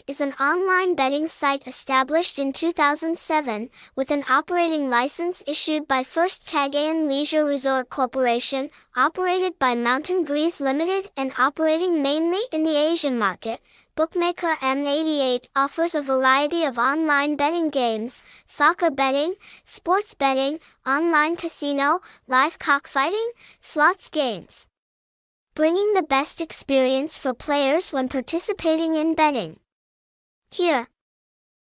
[0.00, 6.02] Bet88 is an online betting site established in 2007 with an operating license issued by
[6.02, 12.76] First Cagayan Leisure Resort Corporation, operated by Mountain Breeze Limited and operating mainly in the
[12.76, 13.60] Asian market.
[13.94, 22.00] Bookmaker M88 offers a variety of online betting games, soccer betting, sports betting, online casino,
[22.26, 24.66] live cockfighting, slots games
[25.56, 29.58] bringing the best experience for players when participating in betting.
[30.52, 30.88] Here,